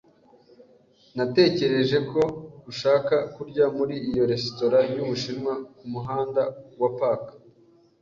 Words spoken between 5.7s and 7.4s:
kumuhanda wa Park.